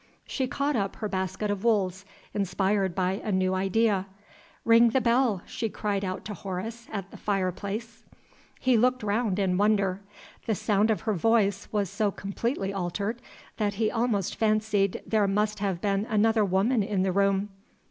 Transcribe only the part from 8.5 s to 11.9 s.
He looked round in wonder. The sound of her voice was